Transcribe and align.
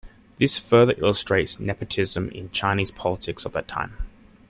This 0.39 0.57
further 0.57 0.95
illustrates 0.97 1.59
nepotism 1.59 2.29
in 2.29 2.49
Chinese 2.49 2.89
politics 2.89 3.45
of 3.45 3.53
that 3.53 3.67
time. 3.67 3.97